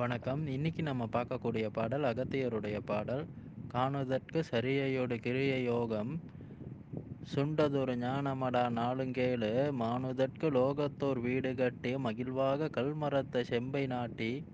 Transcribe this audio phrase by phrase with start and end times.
[0.00, 0.46] வணக்கம்.
[0.46, 3.26] இன்னைக்கு நம்ம பார்க்கக்கூடிய பாடல் அகத்தியருடைய பாடல்
[3.74, 6.12] காணுதற்கு சரியையோடு கிரிய யோகம்
[7.34, 14.44] சுண்டதொரு ஞானமடா நாளுங்கேளு மானுதற்கு லோகத்தோர் வீடு கட்டி மகிழ்வாக கல்மரத்த செம்பை நாட்டி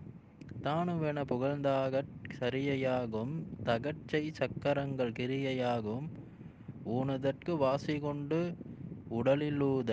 [0.62, 2.02] தானுவென புகழ்ந்தாக
[2.40, 3.34] சரியையாகும்
[3.64, 6.08] தகச்சை சக்கரங்கள் கிரியையாகும்
[6.88, 8.40] ஊனுதற்கு வாசிகொண்டு
[9.10, 9.92] உடலிலூத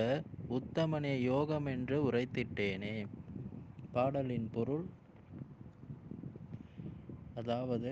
[0.49, 2.95] உத்தமனே யோகமென்று உரைத்திட்டேனே.
[3.91, 4.85] பாடலின் பொருள்
[7.39, 7.91] அதாவது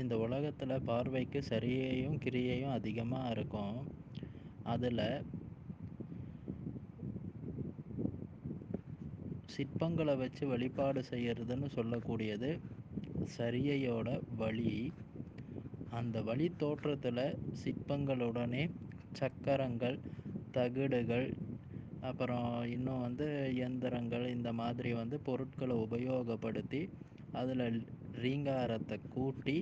[0.00, 3.76] இந்த உலகத்தில் பார்வைக்கு சரியையும் கிரியையும் அதிகமாக இருக்கும்.
[4.64, 5.04] அதில்
[9.54, 12.50] சிற்பங்களை வச்சு வழிபாடு செய்கிறதுன்னு சொல்லக்கூடியது
[13.38, 14.74] சரியையோட வழி.
[15.98, 17.24] அந்த வழி தோற்றத்தில்
[17.62, 18.64] சிற்பங்களுடனே
[19.20, 19.98] சக்கரங்கள்
[20.56, 21.28] தகடுகள்
[22.08, 26.80] அப்புறம் இன்னும் வந்து இயந்திரங்கள் இந்த மாதிரி வந்து பொருட்களை உபயோகப்படுத்தி
[27.32, 29.56] அதில் ரீங்காரத்தை கூட்டி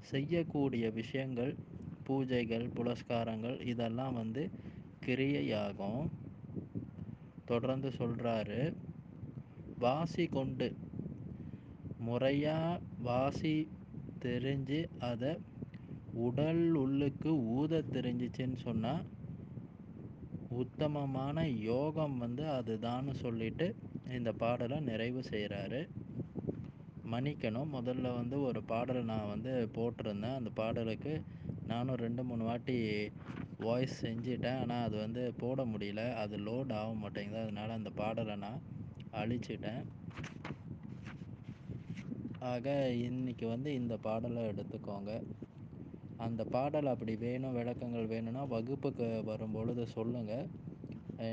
[0.00, 1.54] செய்யக்கூடிய விஷயங்கள்
[2.08, 4.50] பூஜைகள் புலஸ்காரங்கள் இதெல்லாம் வந்து
[5.06, 6.06] கிரியையாகும்.
[7.44, 8.74] தொடர்ந்து சொல்கிறாரு
[9.78, 10.68] வாசி கொண்டு.
[11.98, 13.68] முறையாக வாசி
[14.24, 15.32] தெரிஞ்சு அதை
[16.12, 19.04] உடல் உள்ளுக்கு ஊத தெரிஞ்சிச்சின்னு சொன்னால்
[20.50, 23.74] உத்தமமான யோகம் வந்து அதுதான்னு சொல்லிட்டு
[24.08, 25.88] இந்த பாடலை நிறைவு செய்கிறாரு
[27.12, 27.70] மன்னிக்கணும்.
[27.76, 30.36] முதல்ல வந்து ஒரு பாடல் நான் வந்து போட்டிருந்தேன்.
[30.40, 31.12] அந்த பாடலுக்கு
[31.70, 32.76] நானும் ரெண்டு மூணு வாட்டி
[33.66, 34.58] வாய்ஸ் செஞ்சிட்டேன்.
[34.62, 36.02] ஆனால் அது வந்து போட முடியல.
[36.22, 37.42] அது லோட் ஆக மாட்டேங்குது.
[37.44, 38.62] அதனால் அந்த பாடலை நான்
[39.20, 39.82] அழிச்சிட்டேன்.
[42.52, 42.74] ஆக
[43.06, 45.12] இன்னைக்கு வந்து இந்த பாடலை எடுத்துக்கோங்க.
[46.26, 50.48] அந்த பாடல் அப்படி வேணும் விளக்கங்கள் வேணும்னா வகுப்புக்கு வரும்பொழுது சொல்லுங்கள்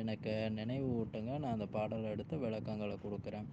[0.01, 3.47] எனக்கு நினைவு ஊட்டுங்க நான் அந்த பாடலை எடுத்து விளக்கங்களை கொடுக்குறேன்.